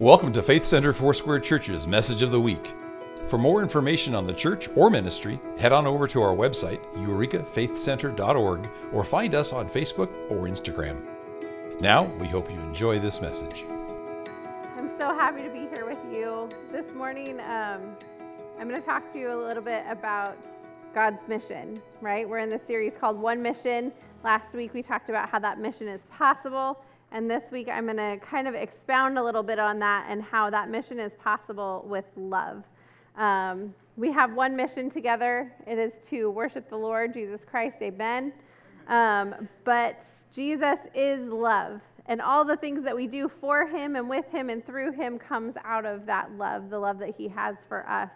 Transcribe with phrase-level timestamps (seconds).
[0.00, 2.72] Welcome to Faith Center Foursquare Church's Message of the Week.
[3.26, 8.70] For more information on the church or ministry, head on over to our website, eurekafaithcenter.org,
[8.94, 11.06] or find us on Facebook or Instagram.
[11.82, 13.66] Now, we hope you enjoy this message.
[14.78, 17.38] I'm so happy to be here with you this morning.
[17.40, 17.94] Um,
[18.58, 20.34] I'm going to talk to you a little bit about
[20.94, 22.26] God's mission, right?
[22.26, 23.92] We're in the series called One Mission.
[24.24, 26.78] Last week we talked about how that mission is possible.
[27.12, 30.22] And this week, I'm going to kind of expound a little bit on that and
[30.22, 32.62] how that mission is possible with love.
[33.16, 38.32] Um, we have one mission together it is to worship the Lord, Jesus Christ, amen.
[38.86, 41.80] Um, but Jesus is love.
[42.06, 45.18] And all the things that we do for him and with him and through him
[45.18, 48.10] comes out of that love, the love that he has for us.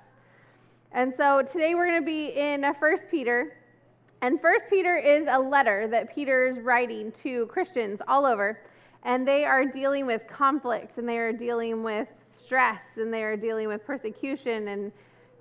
[0.92, 3.56] And so today we're going to be in 1 Peter.
[4.23, 8.60] And 1 Peter is a letter that Peter is writing to Christians all over
[9.04, 13.36] and they are dealing with conflict and they are dealing with stress and they are
[13.36, 14.92] dealing with persecution and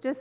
[0.02, 0.20] just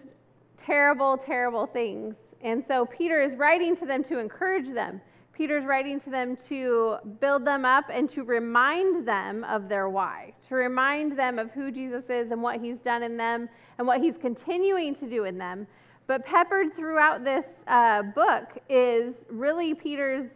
[0.65, 2.15] terrible, terrible things.
[2.41, 5.01] And so Peter is writing to them to encourage them.
[5.33, 10.33] Peter's writing to them to build them up and to remind them of their why,
[10.49, 14.01] to remind them of who Jesus is and what he's done in them and what
[14.01, 15.67] he's continuing to do in them.
[16.07, 20.29] But peppered throughout this uh, book is really Peter's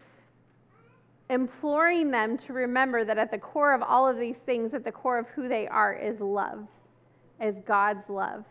[1.30, 4.92] imploring them to remember that at the core of all of these things, at the
[4.92, 6.66] core of who they are, is love,
[7.40, 8.44] is God's love.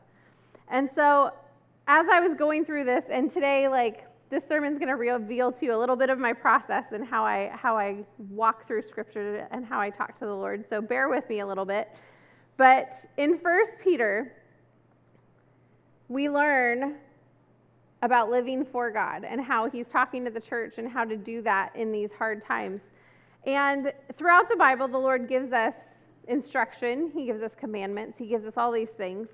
[0.69, 1.31] And so,
[1.87, 5.65] as I was going through this, and today, like, this sermon's going to reveal to
[5.65, 9.47] you a little bit of my process and how I how I walk through scripture
[9.51, 10.65] and how I talk to the Lord.
[10.69, 11.89] So bear with me a little bit.
[12.57, 14.33] But in First Peter,
[16.09, 16.95] we learn
[18.01, 21.41] about living for God and how he's talking to the church and how to do
[21.41, 22.81] that in these hard times.
[23.45, 25.73] And throughout the Bible, the Lord gives us
[26.27, 29.27] instruction, he gives us commandments, he gives us all these things.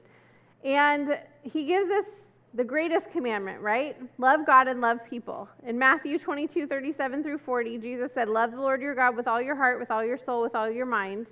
[0.64, 2.06] And he gives us
[2.54, 3.98] the greatest commandment, right?
[4.18, 5.48] Love God and love people.
[5.66, 9.42] In Matthew 22, 37 through 40, Jesus said, Love the Lord your God with all
[9.42, 11.28] your heart, with all your soul, with all your mind.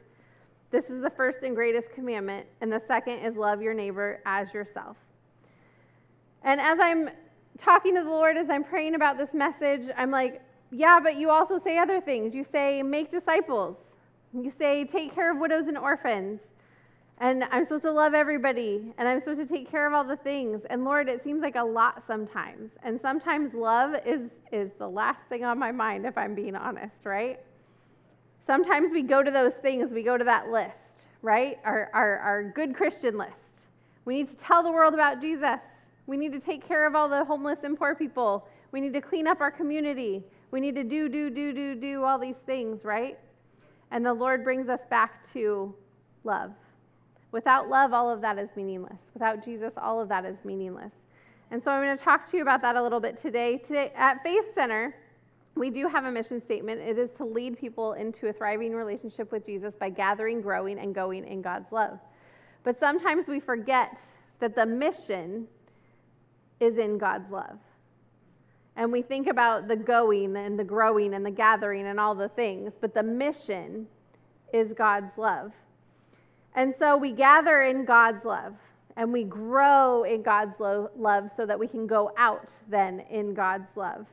[0.72, 2.46] This is the first and greatest commandment.
[2.62, 4.96] And the second is love your neighbor as yourself.
[6.44, 7.10] And as I'm
[7.58, 10.42] talking to the Lord as I'm praying about this message, I'm like,
[10.72, 12.34] yeah, but you also say other things.
[12.34, 13.76] You say, make disciples.
[14.34, 16.40] You say, take care of widows and orphans.
[17.22, 18.94] And I'm supposed to love everybody.
[18.98, 20.62] And I'm supposed to take care of all the things.
[20.70, 22.72] And Lord, it seems like a lot sometimes.
[22.84, 26.96] And sometimes love is, is the last thing on my mind, if I'm being honest,
[27.04, 27.40] right?
[28.48, 30.74] Sometimes we go to those things, we go to that list,
[31.22, 31.60] right?
[31.66, 33.34] Our, our, our good Christian list.
[34.06, 35.60] We need to tell the world about Jesus.
[36.10, 38.48] We need to take care of all the homeless and poor people.
[38.72, 40.24] We need to clean up our community.
[40.50, 43.20] We need to do, do, do, do, do all these things, right?
[43.92, 45.72] And the Lord brings us back to
[46.24, 46.52] love.
[47.32, 48.98] Without love, all of that is meaningless.
[49.14, 50.92] Without Jesus, all of that is meaningless.
[51.52, 53.58] And so I'm going to talk to you about that a little bit today.
[53.60, 54.96] Today at Faith Center,
[55.54, 56.82] we do have a mission statement.
[56.82, 60.96] It is to lead people into a thriving relationship with Jesus by gathering, growing, and
[60.96, 62.00] going in God's love.
[62.64, 64.00] But sometimes we forget
[64.40, 65.48] that the mission
[66.60, 67.58] is in God's love.
[68.76, 72.30] And we think about the going and the growing and the gathering and all the
[72.30, 73.88] things, but the mission
[74.54, 75.52] is God's love.
[76.56, 78.54] And so we gather in God's love
[78.96, 83.34] and we grow in God's lo- love so that we can go out then in
[83.34, 84.06] God's love.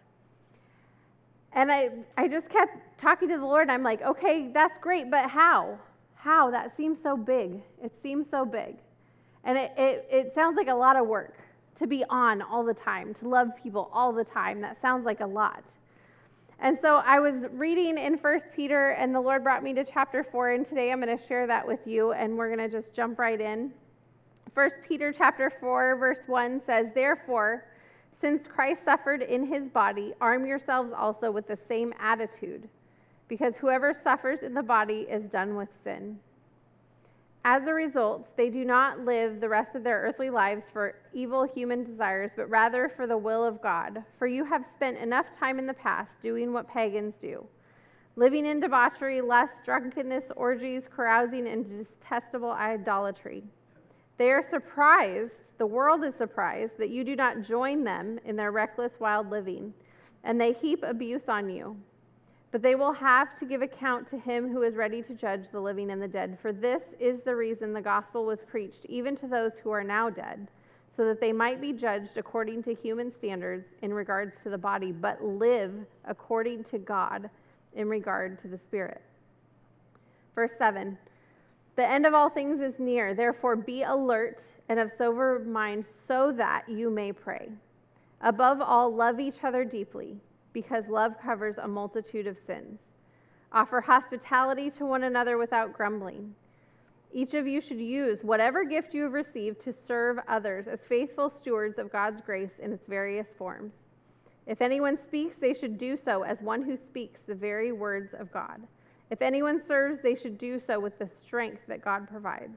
[1.52, 3.62] And I, I just kept talking to the Lord.
[3.62, 5.78] and I'm like, okay, that's great, but how?
[6.14, 6.50] How?
[6.50, 7.62] That seems so big.
[7.82, 8.76] It seems so big.
[9.44, 11.34] And it, it, it sounds like a lot of work
[11.78, 14.60] to be on all the time, to love people all the time.
[14.60, 15.64] That sounds like a lot.
[16.58, 20.24] And so I was reading in First Peter, and the Lord brought me to chapter
[20.24, 22.94] 4, and today I'm going to share that with you, and we're going to just
[22.94, 23.72] jump right in.
[24.54, 27.66] First Peter chapter 4, verse 1 says, Therefore,
[28.22, 32.66] since Christ suffered in his body, arm yourselves also with the same attitude,
[33.28, 36.18] because whoever suffers in the body is done with sin.
[37.48, 41.44] As a result, they do not live the rest of their earthly lives for evil
[41.44, 44.02] human desires, but rather for the will of God.
[44.18, 47.46] For you have spent enough time in the past doing what pagans do
[48.16, 53.44] living in debauchery, lust, drunkenness, orgies, carousing, and detestable idolatry.
[54.18, 58.50] They are surprised, the world is surprised, that you do not join them in their
[58.50, 59.72] reckless, wild living,
[60.24, 61.76] and they heap abuse on you.
[62.56, 65.60] But they will have to give account to him who is ready to judge the
[65.60, 66.38] living and the dead.
[66.40, 70.08] For this is the reason the gospel was preached, even to those who are now
[70.08, 70.48] dead,
[70.96, 74.90] so that they might be judged according to human standards in regards to the body,
[74.90, 75.70] but live
[76.06, 77.28] according to God
[77.74, 79.02] in regard to the spirit.
[80.34, 80.96] Verse 7
[81.74, 83.12] The end of all things is near.
[83.12, 87.50] Therefore, be alert and of sober mind so that you may pray.
[88.22, 90.18] Above all, love each other deeply,
[90.56, 92.78] because love covers a multitude of sins.
[93.52, 96.34] Offer hospitality to one another without grumbling.
[97.12, 101.28] Each of you should use whatever gift you have received to serve others as faithful
[101.28, 103.74] stewards of God's grace in its various forms.
[104.46, 108.32] If anyone speaks, they should do so as one who speaks the very words of
[108.32, 108.62] God.
[109.10, 112.56] If anyone serves, they should do so with the strength that God provides,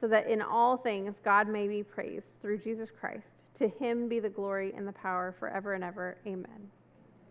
[0.00, 3.28] so that in all things God may be praised through Jesus Christ.
[3.60, 6.16] To him be the glory and the power forever and ever.
[6.26, 6.70] Amen.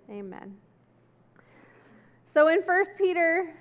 [0.10, 0.56] Amen.
[2.34, 3.54] So in 1 Peter,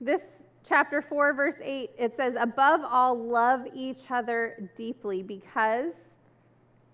[0.00, 0.20] this
[0.66, 5.92] chapter 4, verse 8, it says, Above all, love each other deeply because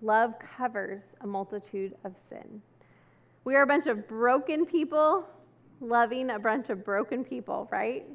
[0.02, 2.62] love covers a multitude of sin.
[3.44, 5.24] We are a bunch of broken people
[5.80, 8.06] loving a bunch of broken people, right?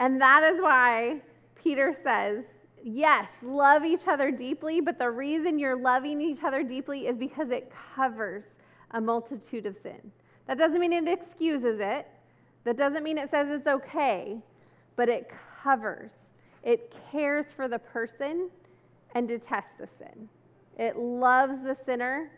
[0.00, 1.20] And that is why
[1.54, 2.44] Peter says,
[2.82, 7.50] yes, love each other deeply, but the reason you're loving each other deeply is because
[7.50, 8.44] it covers
[8.92, 10.12] a multitude of sin.
[10.46, 12.06] That doesn't mean it excuses it,
[12.64, 14.38] that doesn't mean it says it's okay,
[14.96, 15.30] but it
[15.62, 16.12] covers.
[16.62, 18.50] It cares for the person
[19.14, 20.28] and detests the sin.
[20.78, 22.30] It loves the sinner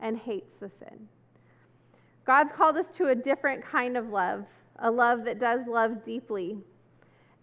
[0.00, 1.08] and hates the sin.
[2.24, 4.44] God's called us to a different kind of love,
[4.78, 6.58] a love that does love deeply.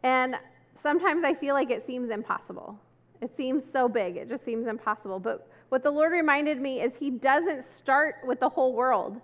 [0.03, 0.35] And
[0.81, 2.79] sometimes I feel like it seems impossible.
[3.21, 5.19] It seems so big, it just seems impossible.
[5.19, 9.19] But what the Lord reminded me is He doesn't start with the whole world.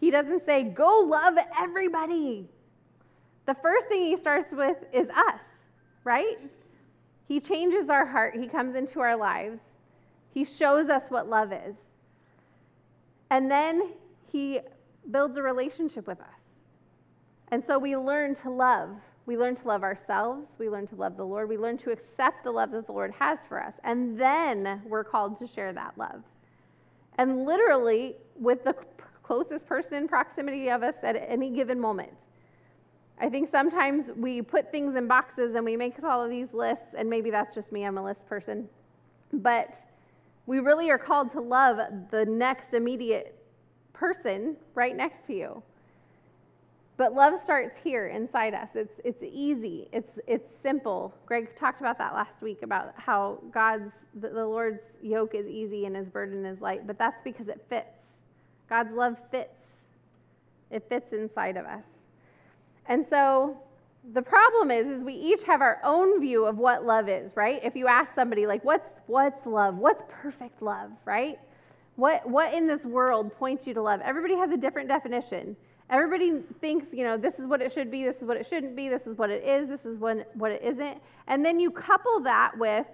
[0.00, 2.48] He doesn't say, go love everybody.
[3.46, 5.40] The first thing He starts with is us,
[6.04, 6.38] right?
[7.26, 9.60] He changes our heart, He comes into our lives,
[10.32, 11.74] He shows us what love is.
[13.30, 13.92] And then
[14.30, 14.60] He
[15.10, 16.26] builds a relationship with us.
[17.50, 18.90] And so we learn to love.
[19.28, 20.46] We learn to love ourselves.
[20.56, 21.50] We learn to love the Lord.
[21.50, 23.74] We learn to accept the love that the Lord has for us.
[23.84, 26.22] And then we're called to share that love.
[27.18, 28.74] And literally, with the
[29.22, 32.08] closest person in proximity of us at any given moment.
[33.20, 36.94] I think sometimes we put things in boxes and we make all of these lists,
[36.96, 38.66] and maybe that's just me, I'm a list person.
[39.34, 39.68] But
[40.46, 41.76] we really are called to love
[42.10, 43.38] the next immediate
[43.92, 45.62] person right next to you.
[46.98, 48.68] But love starts here inside us.
[48.74, 51.14] It's, it's easy, it's, it's simple.
[51.24, 53.90] Greg talked about that last week about how God's,
[54.20, 57.64] the, the Lord's yoke is easy and his burden is light, but that's because it
[57.70, 57.86] fits.
[58.68, 59.54] God's love fits,
[60.70, 61.84] it fits inside of us.
[62.86, 63.56] And so
[64.12, 67.60] the problem is is we each have our own view of what love is right
[67.62, 71.38] if you ask somebody like what's what's love what's perfect love right
[71.98, 74.00] what, what in this world points you to love?
[74.02, 75.56] Everybody has a different definition.
[75.90, 78.76] Everybody thinks, you know, this is what it should be, this is what it shouldn't
[78.76, 80.98] be, this is what it is, this is what, what it isn't.
[81.26, 82.86] And then you couple that with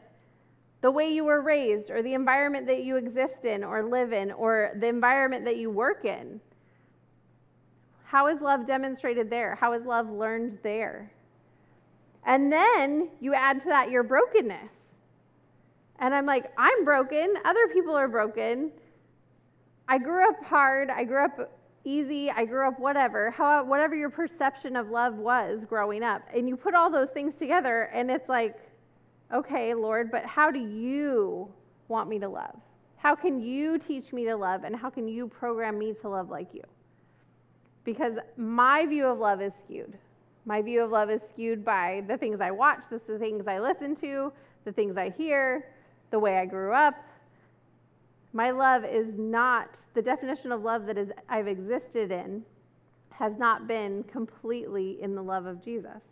[0.81, 4.31] the way you were raised, or the environment that you exist in, or live in,
[4.32, 6.41] or the environment that you work in.
[8.05, 9.55] How is love demonstrated there?
[9.55, 11.11] How is love learned there?
[12.26, 14.70] And then you add to that your brokenness.
[15.99, 18.70] And I'm like, I'm broken, other people are broken.
[19.88, 21.50] I grew up hard, I grew up
[21.84, 26.22] easy, I grew up whatever, how, whatever your perception of love was growing up.
[26.34, 28.56] And you put all those things together, and it's like,
[29.32, 31.48] okay, Lord, but how do you
[31.88, 32.56] want me to love?
[32.96, 36.31] How can you teach me to love, and how can you program me to love
[36.31, 36.62] like you?
[37.84, 39.98] Because my view of love is skewed.
[40.46, 43.94] My view of love is skewed by the things I watch, the things I listen
[43.96, 44.32] to,
[44.64, 45.67] the things I hear,
[46.10, 46.94] the way I grew up,
[48.34, 52.43] my love is not, the definition of love that is, I've existed in
[53.10, 56.03] has not been completely in the love of Jesus.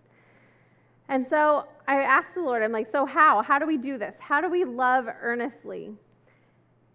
[1.09, 3.43] And so I asked the Lord, I'm like, so how?
[3.43, 4.14] How do we do this?
[4.21, 5.91] How do we love earnestly?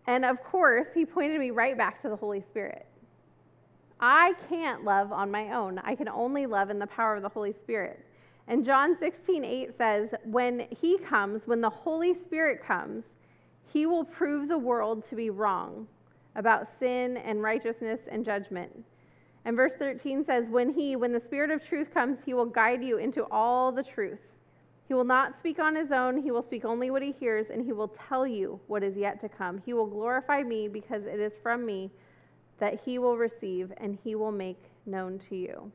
[0.07, 2.85] And of course, he pointed me right back to the Holy Spirit.
[3.99, 5.79] I can't love on my own.
[5.79, 7.99] I can only love in the power of the Holy Spirit.
[8.47, 13.03] And John 16, 8 says, When he comes, when the Holy Spirit comes,
[13.77, 15.85] he will prove the world to be wrong
[16.35, 18.71] about sin and righteousness and judgment.
[19.45, 22.83] And verse 13 says, When he, when the Spirit of truth comes, he will guide
[22.83, 24.17] you into all the truth.
[24.87, 27.63] He will not speak on his own, he will speak only what he hears, and
[27.63, 29.61] he will tell you what is yet to come.
[29.63, 31.91] He will glorify me because it is from me
[32.57, 35.71] that he will receive, and he will make known to you.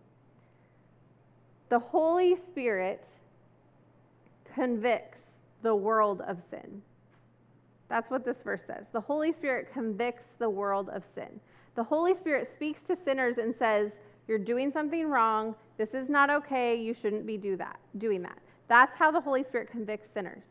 [1.69, 3.07] The Holy Spirit
[4.57, 5.19] convicts
[5.63, 6.83] the world of sin.
[7.93, 8.87] That's what this verse says.
[8.95, 11.29] The Holy Spirit convicts the world of sin.
[11.75, 13.93] The Holy Spirit speaks to sinners and says,
[14.27, 15.55] You're doing something wrong.
[15.77, 16.75] This is not okay.
[16.75, 18.39] You shouldn't be do that, doing that.
[18.67, 20.43] That's how the Holy Spirit convicts sinners.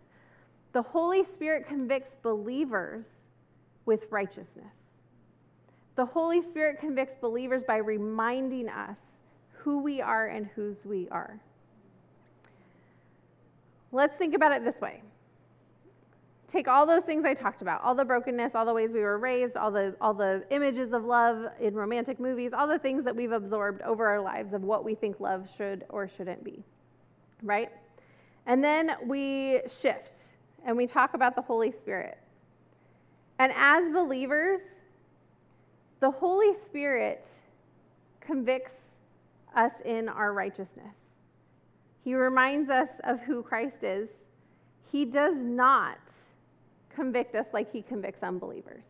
[0.73, 3.05] The Holy Spirit convicts believers
[3.87, 4.75] with righteousness.
[5.95, 8.97] The Holy Spirit convicts believers by reminding us
[9.53, 11.39] who we are and whose we are.
[13.91, 15.01] Let's think about it this way.
[16.51, 19.17] Take all those things I talked about, all the brokenness, all the ways we were
[19.17, 23.15] raised, all the, all the images of love in romantic movies, all the things that
[23.15, 26.61] we've absorbed over our lives of what we think love should or shouldn't be,
[27.41, 27.69] right?
[28.47, 30.25] And then we shift
[30.65, 32.17] and we talk about the Holy Spirit.
[33.39, 34.59] And as believers,
[36.01, 37.25] the Holy Spirit
[38.19, 38.75] convicts
[39.55, 40.95] us in our righteousness.
[42.03, 44.09] He reminds us of who Christ is.
[44.91, 45.97] He does not
[46.95, 48.83] convict us like he convicts unbelievers.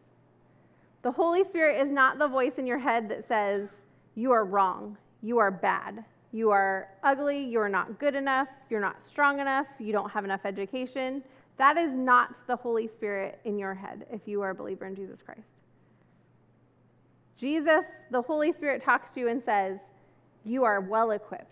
[1.03, 3.67] The Holy Spirit is not the voice in your head that says,
[4.15, 8.79] You are wrong, you are bad, you are ugly, you are not good enough, you're
[8.79, 11.23] not strong enough, you don't have enough education.
[11.57, 14.95] That is not the Holy Spirit in your head if you are a believer in
[14.95, 15.41] Jesus Christ.
[17.37, 19.79] Jesus, the Holy Spirit, talks to you and says,
[20.45, 21.50] You are well equipped.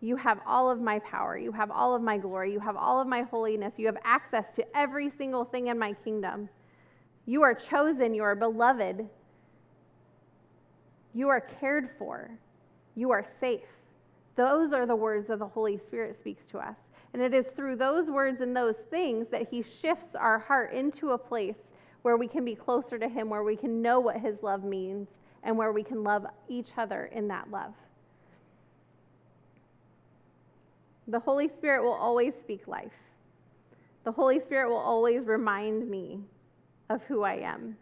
[0.00, 1.36] You have all of my power.
[1.36, 2.52] You have all of my glory.
[2.52, 3.74] You have all of my holiness.
[3.76, 6.48] You have access to every single thing in my kingdom.
[7.26, 8.14] You are chosen.
[8.14, 9.08] You are beloved.
[11.14, 12.30] You are cared for.
[12.94, 13.60] You are safe.
[14.36, 16.76] Those are the words that the Holy Spirit speaks to us.
[17.12, 21.10] And it is through those words and those things that He shifts our heart into
[21.10, 21.56] a place
[22.02, 25.08] where we can be closer to Him, where we can know what His love means,
[25.42, 27.72] and where we can love each other in that love.
[31.08, 32.92] The Holy Spirit will always speak life.
[34.04, 36.20] The Holy Spirit will always remind me
[36.90, 37.76] of who I am.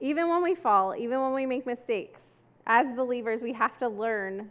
[0.00, 2.20] Even when we fall, even when we make mistakes,
[2.66, 4.50] as believers, we have to learn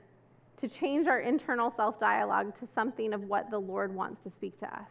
[0.57, 4.59] to change our internal self dialogue to something of what the Lord wants to speak
[4.59, 4.89] to us.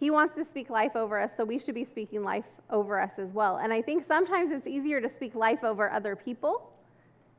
[0.00, 3.12] He wants to speak life over us, so we should be speaking life over us
[3.18, 3.58] as well.
[3.58, 6.72] And I think sometimes it's easier to speak life over other people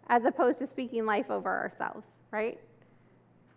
[0.07, 2.05] as opposed to speaking life over ourselves
[2.36, 2.60] right?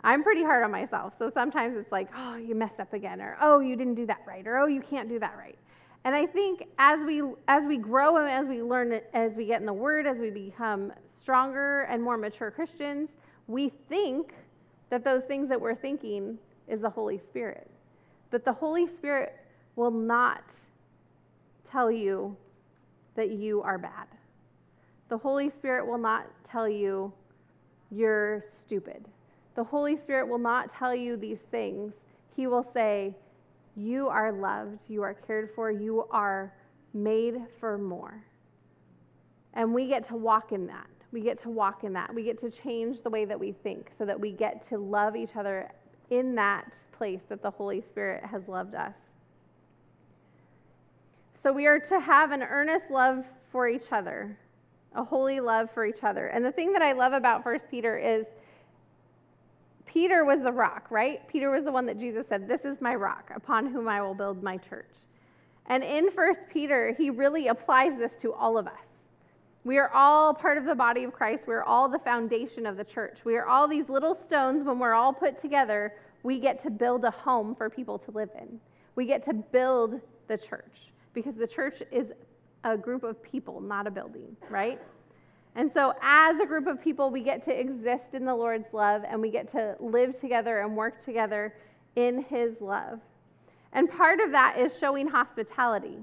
[0.05, 1.15] I'm pretty hard on myself.
[1.19, 4.21] So sometimes it's like, oh, you messed up again, or oh, you didn't do that
[4.27, 5.59] right, or oh, you can't do that right.
[6.05, 9.61] And I think as we as we grow and as we learn as we get
[9.61, 13.11] in the word, as we become stronger and more mature Christians,
[13.49, 14.33] we think
[14.91, 17.69] that those things that we're thinking is the Holy Spirit.
[18.31, 19.35] But the Holy Spirit
[19.75, 20.45] will not
[21.71, 22.37] tell you
[23.17, 24.07] that you are bad.
[25.09, 27.13] The Holy Spirit will not tell you
[27.90, 29.04] you're stupid.
[29.54, 31.92] The Holy Spirit will not tell you these things.
[32.37, 33.14] He will say,
[33.76, 36.52] You are loved, you are cared for, you are
[36.95, 38.23] made for more.
[39.54, 40.87] And we get to walk in that.
[41.11, 42.14] We get to walk in that.
[42.14, 45.16] We get to change the way that we think so that we get to love
[45.16, 45.71] each other
[46.11, 48.95] in that place that the Holy Spirit has loved us.
[51.42, 54.37] So we are to have an earnest love for each other
[54.99, 56.26] a holy love for each other.
[56.26, 58.26] And the thing that I love about First Peter is
[59.87, 61.26] Peter was the rock, right?
[61.28, 64.14] Peter was the one that Jesus said, This is my rock, upon whom I will
[64.14, 64.90] build my church.
[65.67, 68.73] And in First Peter, he really applies this to all of us.
[69.64, 71.45] We are all part of the body of Christ.
[71.47, 73.19] We're all the foundation of the church.
[73.25, 74.64] We are all these little stones.
[74.64, 78.31] When we're all put together, we get to build a home for people to live
[78.40, 78.61] in.
[78.97, 82.12] We get to build the church because the church is
[82.65, 84.81] a group of people, not a building, right?
[85.55, 89.03] And so, as a group of people, we get to exist in the Lord's love
[89.09, 91.55] and we get to live together and work together
[91.97, 93.00] in His love.
[93.73, 95.99] And part of that is showing hospitality.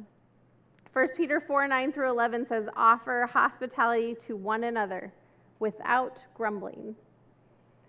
[0.94, 5.12] 1 Peter 4 9 through 11 says, Offer hospitality to one another
[5.60, 6.96] without grumbling.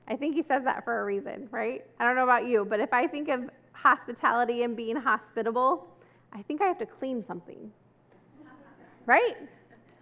[0.08, 1.84] I think he says that for a reason, right?
[1.98, 5.88] I don't know about you, but if I think of hospitality and being hospitable,
[6.32, 7.72] I think I have to clean something
[9.06, 9.36] right?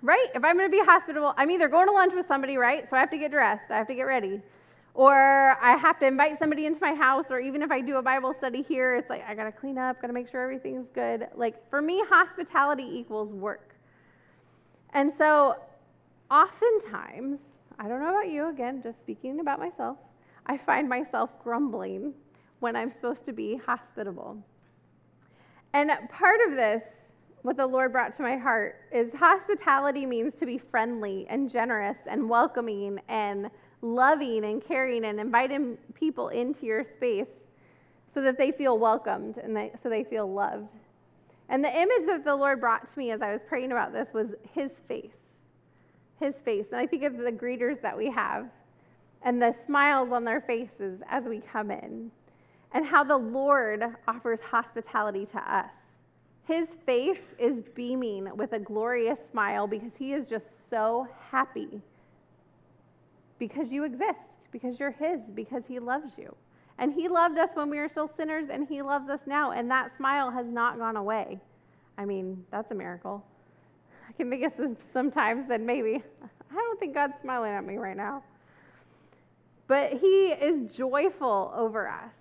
[0.02, 0.28] Right?
[0.34, 2.86] If I'm going to be hospitable, I'm either going to lunch with somebody, right?
[2.90, 4.42] So I have to get dressed, I have to get ready.
[4.94, 5.12] Or
[5.60, 8.32] I have to invite somebody into my house, or even if I do a Bible
[8.38, 11.26] study here, it's like I got to clean up, got to make sure everything's good.
[11.34, 13.74] Like for me, hospitality equals work.
[14.92, 15.56] And so
[16.30, 17.40] oftentimes,
[17.78, 19.96] I don't know about you, again, just speaking about myself,
[20.46, 22.14] I find myself grumbling
[22.60, 24.36] when I'm supposed to be hospitable.
[25.72, 26.82] And part of this
[27.44, 31.98] what the Lord brought to my heart is hospitality means to be friendly and generous
[32.06, 33.50] and welcoming and
[33.82, 37.28] loving and caring and inviting people into your space
[38.14, 40.72] so that they feel welcomed and they, so they feel loved.
[41.50, 44.08] And the image that the Lord brought to me as I was praying about this
[44.14, 45.10] was his face.
[46.20, 46.64] His face.
[46.72, 48.48] And I think of the greeters that we have.
[49.24, 52.10] and the smiles on their faces as we come in,
[52.72, 55.70] and how the Lord offers hospitality to us.
[56.46, 61.80] His face is beaming with a glorious smile because he is just so happy
[63.38, 64.18] because you exist,
[64.52, 66.34] because you're his, because he loves you.
[66.78, 69.70] And he loved us when we were still sinners, and he loves us now, and
[69.70, 71.38] that smile has not gone away.
[71.96, 73.24] I mean, that's a miracle.
[74.08, 76.02] I can think of sometimes that maybe,
[76.50, 78.22] I don't think God's smiling at me right now.
[79.66, 82.12] But he is joyful over us.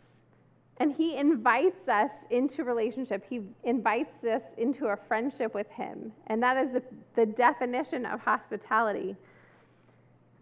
[0.78, 3.24] And he invites us into relationship.
[3.30, 6.12] He invites us into a friendship with him.
[6.28, 6.84] And that is the,
[7.16, 9.16] the definition of hospitality.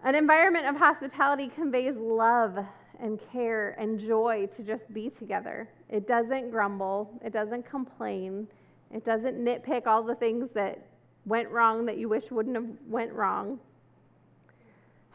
[0.03, 2.57] An environment of hospitality conveys love
[2.99, 5.67] and care and joy to just be together.
[5.89, 8.47] It doesn't grumble, it doesn't complain,
[8.93, 10.79] it doesn't nitpick all the things that
[11.25, 13.59] went wrong that you wish wouldn't have went wrong.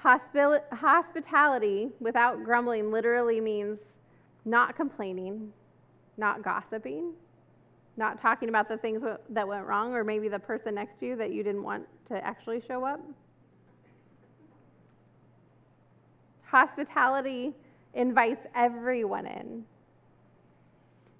[0.02, 3.78] hospitality without grumbling literally means
[4.46, 5.52] not complaining,
[6.16, 7.12] not gossiping,
[7.96, 11.16] not talking about the things that went wrong, or maybe the person next to you
[11.16, 13.00] that you didn't want to actually show up.
[16.44, 17.52] Hospitality
[17.94, 19.64] invites everyone in.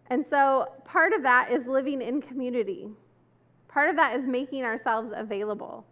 [0.09, 2.89] And so part of that is living in community.
[3.67, 5.85] Part of that is making ourselves available.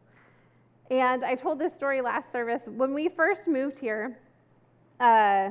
[0.91, 2.61] And I told this story last service.
[2.67, 4.19] When we first moved here,
[5.00, 5.49] uh,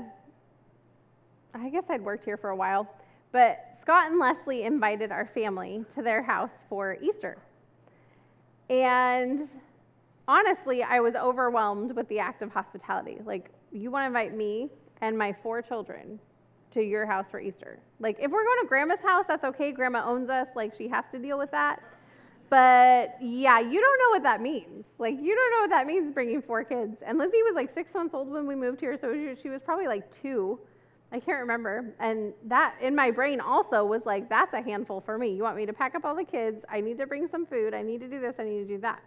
[1.54, 2.88] I guess I'd worked here for a while,
[3.32, 7.38] but Scott and Leslie invited our family to their house for Easter.
[8.70, 9.48] And
[10.28, 13.18] honestly, I was overwhelmed with the act of hospitality.
[13.26, 14.70] Like, you want to invite me
[15.02, 16.20] and my four children
[16.72, 17.78] to your house for Easter.
[18.00, 19.72] Like, if we're going to grandma's house, that's okay.
[19.72, 20.48] Grandma owns us.
[20.56, 21.82] Like, she has to deal with that.
[22.50, 24.86] But yeah, you don't know what that means.
[24.98, 26.98] Like, you don't know what that means bringing four kids.
[27.06, 29.88] And Lizzie was like six months old when we moved here, so she was probably
[29.88, 30.60] like two
[31.14, 31.94] I can't remember.
[32.00, 35.36] And that in my brain also was like, that's a handful for me.
[35.36, 36.66] You want me to pack up all the kids?
[36.68, 37.76] I need to bring some food.
[37.76, 38.34] I need to do this.
[38.40, 39.00] I need to do that.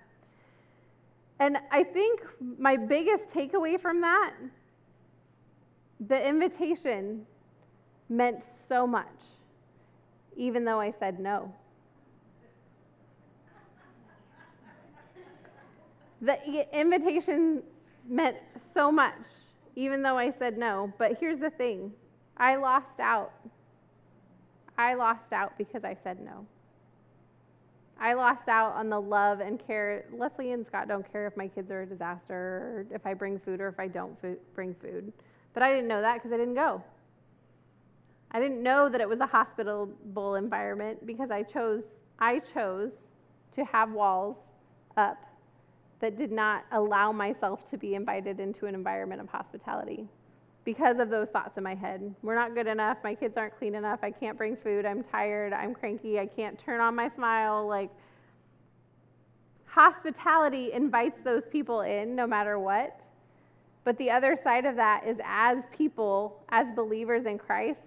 [1.40, 2.20] And I think
[2.58, 4.34] my biggest takeaway from that,
[6.06, 7.26] the invitation
[8.08, 9.06] meant so much,
[10.36, 11.52] even though I said no.
[16.22, 17.62] The invitation
[18.08, 18.36] meant
[18.72, 19.12] so much
[19.76, 20.92] even though I said no.
[20.98, 21.92] But here's the thing
[22.36, 23.32] I lost out.
[24.76, 26.46] I lost out because I said no.
[27.98, 30.04] I lost out on the love and care.
[30.12, 33.38] Leslie and Scott don't care if my kids are a disaster or if I bring
[33.38, 35.12] food or if I don't food, bring food.
[35.54, 36.82] But I didn't know that because I didn't go.
[38.32, 41.84] I didn't know that it was a hospitable environment because I chose
[42.18, 42.92] I chose
[43.52, 44.36] to have walls
[44.96, 45.16] up
[46.00, 50.06] that did not allow myself to be invited into an environment of hospitality
[50.64, 52.14] because of those thoughts in my head.
[52.22, 52.98] We're not good enough.
[53.04, 54.00] My kids aren't clean enough.
[54.02, 54.84] I can't bring food.
[54.84, 55.52] I'm tired.
[55.52, 56.18] I'm cranky.
[56.18, 57.66] I can't turn on my smile.
[57.66, 57.90] Like,
[59.66, 63.00] hospitality invites those people in no matter what.
[63.84, 67.78] But the other side of that is, as people, as believers in Christ,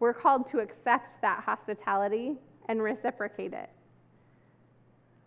[0.00, 2.34] we're called to accept that hospitality
[2.68, 3.70] and reciprocate it.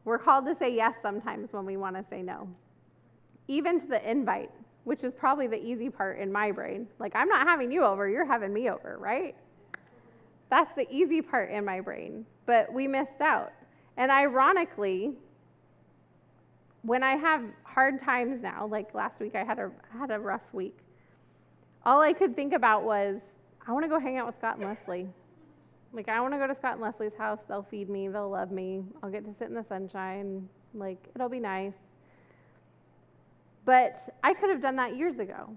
[0.08, 2.48] We're called to say yes sometimes when we want to say no,
[3.50, 4.50] even to the invite,
[4.86, 6.88] which is probably the easy part in my brain.
[6.98, 9.36] Like, I'm not having you over, you're having me over, right?
[10.50, 12.26] That's the easy part in my brain.
[12.46, 13.52] But we missed out.
[13.98, 15.12] And ironically,
[16.84, 20.54] when I have hard times now, like last week I had a, had a rough
[20.54, 20.78] week,
[21.86, 23.20] all I could think about was,
[23.68, 25.10] I want to go hang out with Scott and Leslie.
[25.98, 27.40] Like, I want to go to Scott and Leslie's house.
[27.50, 28.84] They'll feed me, they'll love me.
[29.02, 30.48] I'll get to sit in the sunshine.
[30.76, 31.74] Like, it'll be nice.
[33.66, 35.50] But I could have done that years ago.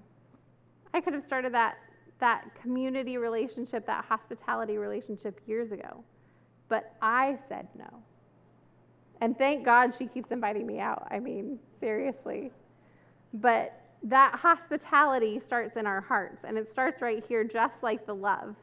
[0.95, 1.77] I could have started that,
[2.21, 6.03] that community relationship, that hospitality relationship years ago.
[6.71, 8.03] But I said no.
[9.21, 11.07] And thank God she keeps inviting me out.
[11.11, 12.51] I mean, seriously.
[13.35, 18.15] But that hospitality starts in our hearts, and it starts right here, just like the
[18.15, 18.57] love.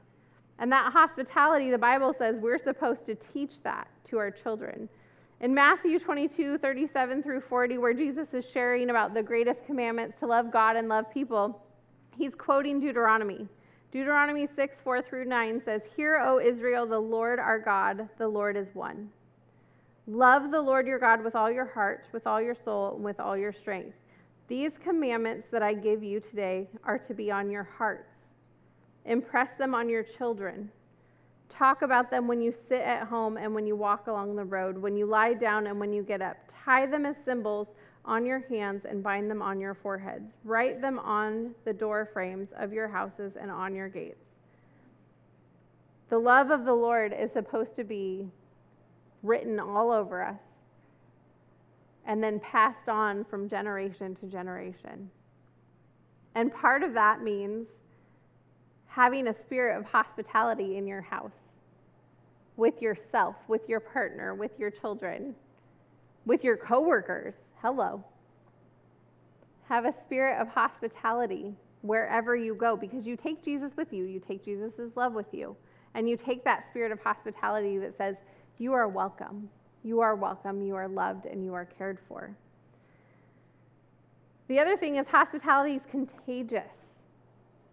[0.60, 4.90] And that hospitality, the Bible says we're supposed to teach that to our children.
[5.40, 10.26] In Matthew 22, 37 through 40, where Jesus is sharing about the greatest commandments to
[10.26, 11.62] love God and love people,
[12.18, 13.48] he's quoting Deuteronomy.
[13.92, 18.58] Deuteronomy 6, 4 through 9 says, Hear, O Israel, the Lord our God, the Lord
[18.58, 19.10] is one.
[20.08, 23.20] Love the Lord your God with all your heart, with all your soul, and with
[23.20, 23.96] all your strength.
[24.48, 28.17] These commandments that I give you today are to be on your hearts.
[29.08, 30.70] Impress them on your children.
[31.50, 34.78] Talk about them when you sit at home and when you walk along the road,
[34.78, 36.38] when you lie down and when you get up.
[36.66, 37.68] Tie them as symbols
[38.06, 40.26] on your hands and bind them on your foreheads.
[40.44, 44.24] Write them on the door frames of your houses and on your gates.
[46.10, 48.30] The love of the Lord is supposed to be
[49.24, 50.40] written all over us
[52.06, 55.10] and then passed on from generation to generation.
[56.36, 57.68] And part of that means
[58.98, 61.30] having a spirit of hospitality in your house
[62.56, 65.36] with yourself, with your partner, with your children,
[66.26, 67.36] with your coworkers.
[67.62, 68.04] Hello.
[69.70, 74.06] Have a spirit of hospitality wherever you go because you take Jesus with you.
[74.06, 75.56] You take Jesus' love with you.
[75.94, 78.16] And you take that spirit of hospitality that says,
[78.58, 79.48] You are welcome.
[79.84, 80.64] You are welcome.
[80.64, 82.36] You are loved and you are cared for.
[84.48, 86.64] The other thing is, hospitality is contagious.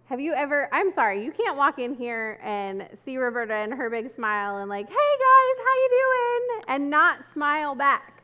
[0.07, 3.89] Have you ever, I'm sorry, you can't walk in here and see Roberta and her
[3.89, 6.65] big smile and like, hey guys, how you doing?
[6.69, 8.23] And not smile back.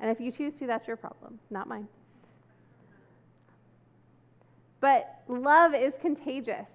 [0.00, 1.86] And if you choose to, that's your problem, not mine.
[4.80, 6.66] But love is contagious.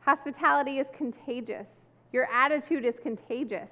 [0.00, 1.66] Hospitality is contagious.
[2.12, 3.68] Your attitude is contagious.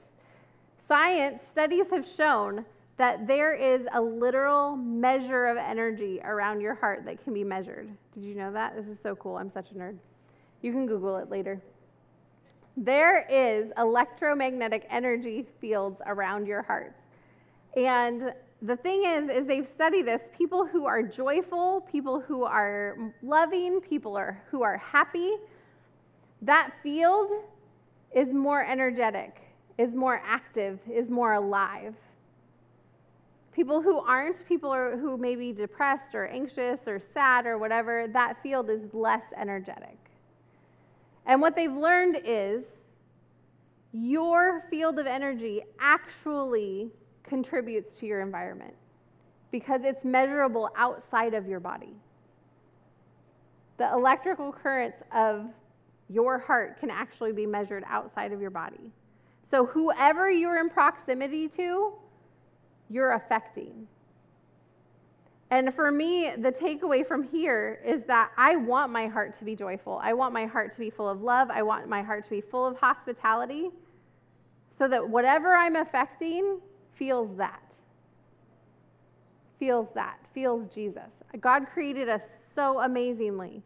[0.87, 2.65] Science studies have shown
[2.97, 7.89] that there is a literal measure of energy around your heart that can be measured.
[8.15, 8.77] Did you know that?
[8.77, 9.37] This is so cool.
[9.37, 9.97] I'm such a nerd.
[10.63, 11.61] You can Google it later.
[12.77, 16.95] There is electromagnetic energy fields around your heart.
[17.77, 22.97] And the thing is is they've studied this people who are joyful, people who are
[23.23, 25.35] loving, people are, who are happy,
[26.43, 27.31] that field
[28.15, 29.41] is more energetic,
[29.79, 31.95] is more active, is more alive.
[33.55, 38.09] People who aren't, people are, who may be depressed or anxious or sad or whatever,
[38.09, 39.97] that field is less energetic.
[41.27, 42.65] And what they've learned is
[43.93, 46.91] your field of energy actually
[47.23, 48.75] contributes to your environment
[49.53, 51.95] because it's measurable outside of your body.
[53.79, 55.47] The electrical currents of
[56.09, 58.91] your heart can actually be measured outside of your body.
[59.49, 61.93] So, whoever you're in proximity to,
[62.95, 63.89] you're affecting.
[65.51, 69.57] And for me, the takeaway from here is that I want my heart to be
[69.57, 70.01] joyful.
[70.03, 71.51] I want my heart to be full of love.
[71.51, 73.71] I want my heart to be full of hospitality
[74.79, 76.61] so that whatever I'm affecting
[76.97, 77.61] feels that.
[79.59, 80.19] Feels that.
[80.33, 81.11] Feels Jesus.
[81.41, 82.23] God created us
[82.55, 83.63] so amazingly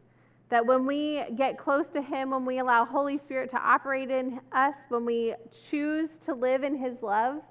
[0.49, 4.41] that when we get close to Him, when we allow Holy Spirit to operate in
[4.53, 5.35] us, when we
[5.71, 7.43] choose to live in His love,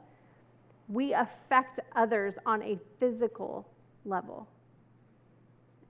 [0.87, 3.67] we affect others on a physical
[4.05, 4.47] level.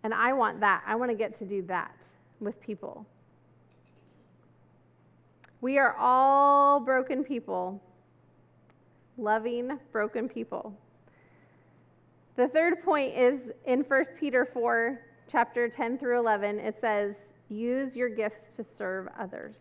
[0.03, 0.83] And I want that.
[0.85, 1.95] I want to get to do that
[2.39, 3.05] with people.
[5.61, 7.81] We are all broken people,
[9.17, 10.73] loving broken people.
[12.35, 16.59] The third point is in 1 Peter 4, chapter 10 through 11.
[16.59, 17.15] It says,
[17.49, 19.55] Use your gifts to serve others.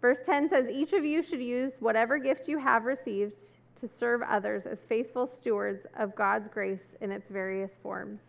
[0.00, 3.46] Verse 10 says, Each of you should use whatever gift you have received
[3.80, 8.20] to serve others as faithful stewards of God's grace in its various forms.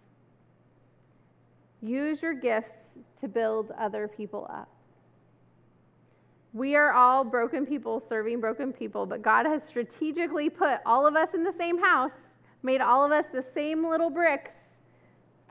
[1.82, 2.74] Use your gifts
[3.20, 4.70] to build other people up.
[6.54, 11.16] We are all broken people serving broken people, but God has strategically put all of
[11.16, 12.12] us in the same house,
[12.62, 14.52] made all of us the same little bricks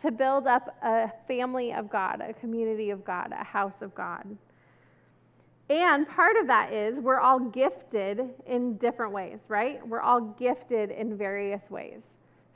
[0.02, 4.24] to build up a family of God, a community of God, a house of God.
[5.70, 9.86] And part of that is we're all gifted in different ways, right?
[9.86, 12.00] We're all gifted in various ways.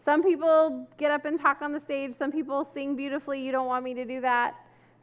[0.05, 2.15] Some people get up and talk on the stage.
[2.19, 3.41] Some people sing beautifully.
[3.41, 4.57] You don't want me to do that.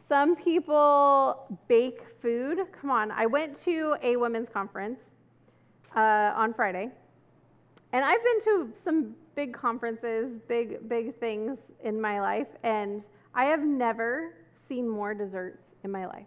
[0.09, 2.59] Some people bake food.
[2.79, 3.11] Come on.
[3.11, 4.99] I went to a women's conference
[5.95, 6.89] uh, on Friday.
[7.93, 12.47] And I've been to some big conferences, big, big things in my life.
[12.63, 14.33] And I have never
[14.67, 16.25] seen more desserts in my life.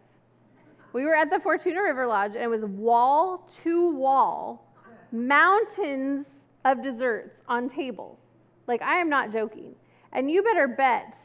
[0.94, 4.72] We were at the Fortuna River Lodge, and it was wall to wall,
[5.10, 6.24] mountains
[6.64, 8.20] of desserts on tables.
[8.68, 9.74] Like, I am not joking.
[10.12, 11.18] And you better bet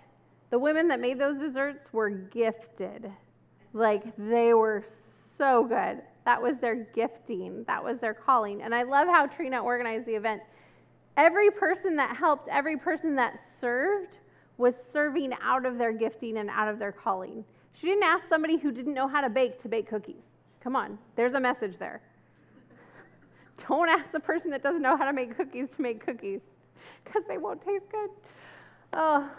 [0.49, 3.11] the women that made those desserts were gifted.
[3.73, 4.83] Like, they were
[5.37, 6.01] so good.
[6.25, 8.63] That was their gifting, that was their calling.
[8.63, 10.41] And I love how Trina organized the event.
[11.15, 14.17] Every person that helped, every person that served,
[14.57, 17.45] was serving out of their gifting and out of their calling.
[17.73, 20.23] She didn't ask somebody who didn't know how to bake to bake cookies.
[20.61, 22.01] Come on, there's a message there.
[23.67, 26.41] Don't ask the person that doesn't know how to make cookies to make cookies
[27.03, 28.09] because they won't taste good.
[28.93, 29.29] Oh,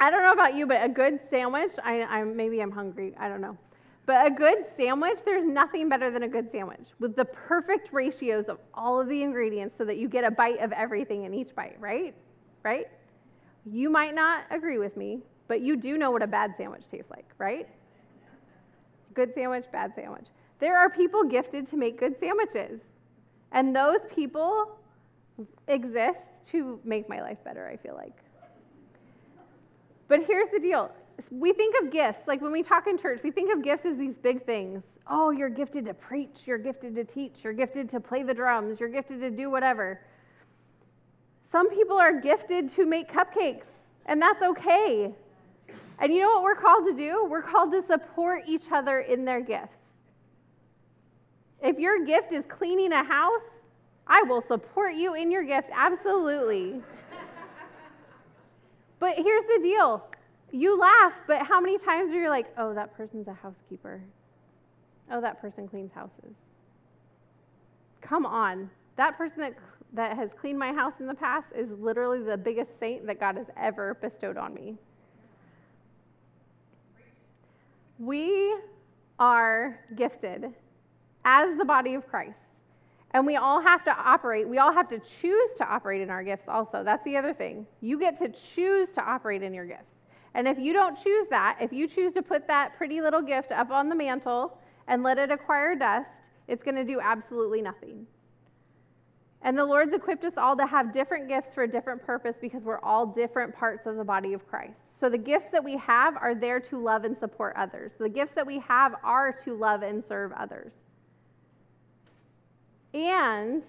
[0.00, 3.28] I don't know about you, but a good sandwich, I, I, maybe I'm hungry, I
[3.28, 3.56] don't know.
[4.04, 8.46] But a good sandwich, there's nothing better than a good sandwich with the perfect ratios
[8.46, 11.54] of all of the ingredients so that you get a bite of everything in each
[11.54, 12.16] bite, right?
[12.64, 12.88] Right?
[13.64, 15.20] You might not agree with me,
[15.52, 17.68] but you do know what a bad sandwich tastes like, right?
[19.12, 20.24] Good sandwich, bad sandwich.
[20.60, 22.80] There are people gifted to make good sandwiches.
[23.52, 24.78] And those people
[25.68, 26.20] exist
[26.52, 28.16] to make my life better, I feel like.
[30.08, 30.90] But here's the deal
[31.30, 33.98] we think of gifts, like when we talk in church, we think of gifts as
[33.98, 34.82] these big things.
[35.06, 38.80] Oh, you're gifted to preach, you're gifted to teach, you're gifted to play the drums,
[38.80, 40.00] you're gifted to do whatever.
[41.50, 43.66] Some people are gifted to make cupcakes,
[44.06, 45.14] and that's okay.
[45.98, 47.26] And you know what we're called to do?
[47.28, 49.76] We're called to support each other in their gifts.
[51.62, 53.42] If your gift is cleaning a house,
[54.06, 56.80] I will support you in your gift, absolutely.
[58.98, 60.04] but here's the deal
[60.50, 64.02] you laugh, but how many times are you like, oh, that person's a housekeeper?
[65.10, 66.34] Oh, that person cleans houses.
[68.02, 68.68] Come on.
[68.96, 69.54] That person that,
[69.94, 73.36] that has cleaned my house in the past is literally the biggest saint that God
[73.36, 74.76] has ever bestowed on me.
[77.98, 78.56] We
[79.18, 80.52] are gifted
[81.24, 82.38] as the body of Christ.
[83.14, 86.24] And we all have to operate, we all have to choose to operate in our
[86.24, 86.82] gifts also.
[86.82, 87.66] That's the other thing.
[87.80, 89.92] You get to choose to operate in your gifts.
[90.34, 93.52] And if you don't choose that, if you choose to put that pretty little gift
[93.52, 94.56] up on the mantle
[94.88, 96.08] and let it acquire dust,
[96.48, 98.06] it's going to do absolutely nothing.
[99.44, 102.62] And the Lord's equipped us all to have different gifts for a different purpose because
[102.62, 104.78] we're all different parts of the body of Christ.
[105.00, 107.92] So the gifts that we have are there to love and support others.
[107.98, 110.72] The gifts that we have are to love and serve others.
[112.94, 113.64] And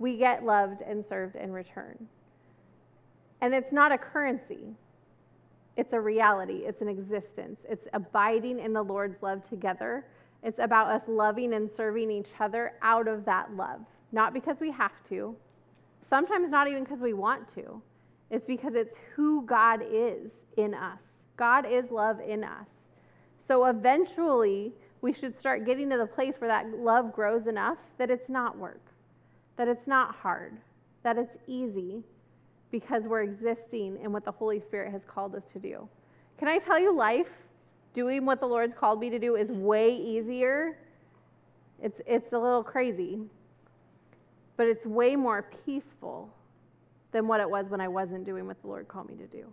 [0.00, 2.08] we get loved and served in return.
[3.40, 4.74] And it's not a currency.
[5.76, 7.60] It's a reality, it's an existence.
[7.68, 10.04] It's abiding in the Lord's love together.
[10.42, 13.80] It's about us loving and serving each other out of that love,
[14.12, 15.36] not because we have to,
[16.08, 17.80] sometimes not even because we want to.
[18.30, 20.98] It's because it's who God is in us.
[21.36, 22.66] God is love in us.
[23.48, 28.10] So eventually, we should start getting to the place where that love grows enough that
[28.10, 28.82] it's not work,
[29.56, 30.56] that it's not hard,
[31.02, 32.02] that it's easy,
[32.70, 35.88] because we're existing in what the Holy Spirit has called us to do.
[36.38, 37.28] Can I tell you, life,
[37.94, 40.78] doing what the Lord's called me to do, is way easier.
[41.82, 43.18] It's, it's a little crazy,
[44.60, 46.28] but it's way more peaceful
[47.12, 49.46] than what it was when I wasn't doing what the Lord called me to do.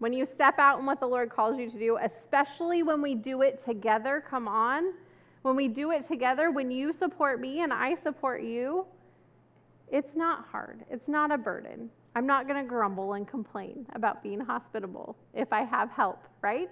[0.00, 3.14] When you step out in what the Lord calls you to do, especially when we
[3.14, 4.92] do it together, come on.
[5.40, 8.84] When we do it together, when you support me and I support you,
[9.90, 11.88] it's not hard, it's not a burden.
[12.14, 16.68] I'm not going to grumble and complain about being hospitable if I have help, right?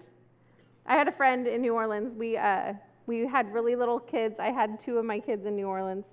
[0.85, 2.15] I had a friend in New Orleans.
[2.15, 2.75] We, uh,
[3.07, 4.35] we had really little kids.
[4.39, 6.05] I had two of my kids in New Orleans.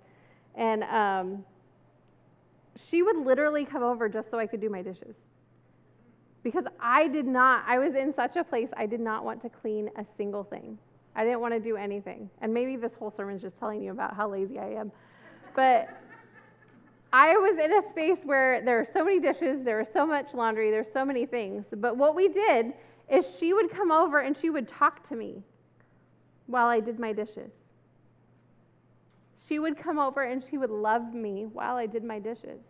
[0.55, 1.45] And um,
[2.89, 5.15] she would literally come over just so I could do my dishes.
[6.43, 9.49] Because I did not, I was in such a place, I did not want to
[9.49, 10.77] clean a single thing.
[11.15, 12.29] I didn't want to do anything.
[12.41, 14.91] And maybe this whole sermon is just telling you about how lazy I am.
[15.55, 15.89] But
[17.13, 20.33] I was in a space where there were so many dishes, there was so much
[20.33, 21.63] laundry, there's so many things.
[21.71, 22.73] But what we did
[23.09, 25.43] is she would come over and she would talk to me
[26.47, 27.51] while I did my dishes.
[29.47, 32.61] She would come over and she would love me while I did my dishes.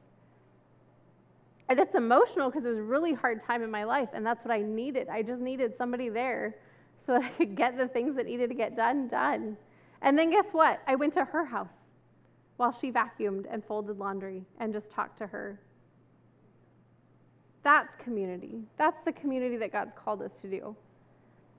[1.70, 4.44] And it's emotional because it was a really hard time in my life, and that's
[4.44, 5.08] what I needed.
[5.08, 6.56] I just needed somebody there
[7.06, 9.58] so that I could get the things that needed to get done done.
[10.02, 10.82] And then guess what?
[10.88, 11.70] I went to her house
[12.58, 15.60] while she vacuumed and folded laundry and just talked to her.
[17.64, 18.62] That's community.
[18.78, 20.76] That's the community that God's called us to do.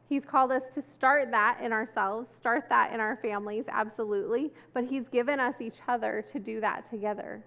[0.08, 4.84] He's called us to start that in ourselves, start that in our families, absolutely, but
[4.84, 7.42] He's given us each other to do that together.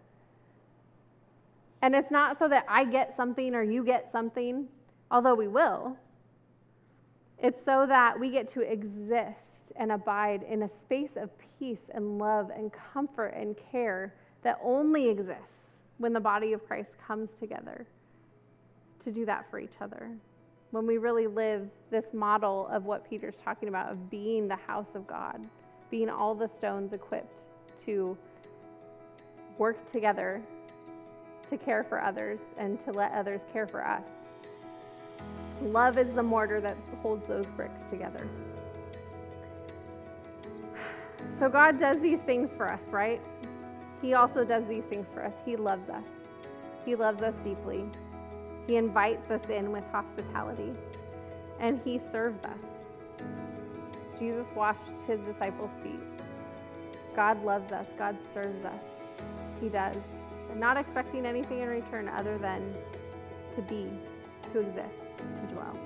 [1.81, 4.67] And it's not so that I get something or you get something,
[5.11, 5.95] although we will.
[7.39, 9.37] It's so that we get to exist
[9.75, 15.09] and abide in a space of peace and love and comfort and care that only
[15.09, 15.43] exists
[15.99, 17.85] when the body of Christ comes together
[19.03, 20.09] to do that for each other.
[20.71, 24.88] When we really live this model of what Peter's talking about, of being the house
[24.95, 25.39] of God,
[25.89, 27.43] being all the stones equipped
[27.86, 28.17] to
[29.58, 30.41] work together
[31.49, 34.03] to care for others and to let others care for us.
[35.62, 38.27] Love is the mortar that holds those bricks together.
[41.39, 43.21] So God does these things for us, right?
[44.01, 45.34] He also does these things for us.
[45.45, 46.06] He loves us.
[46.86, 47.86] He loves us deeply.
[48.67, 50.73] He invites us in with hospitality,
[51.60, 52.58] and He serves us.
[54.19, 55.99] Jesus washed his disciples' feet.
[57.15, 58.82] God loves us, God serves us.
[59.62, 59.95] He does.
[60.51, 62.73] And not expecting anything in return other than
[63.56, 63.89] to be,
[64.53, 65.77] to exist, to dwell.